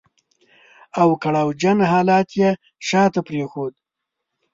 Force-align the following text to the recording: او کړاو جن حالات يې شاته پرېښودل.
او 1.01 1.09
کړاو 1.23 1.47
جن 1.61 1.77
حالات 1.91 2.29
يې 2.41 2.49
شاته 2.87 3.19
پرېښودل. 3.27 3.75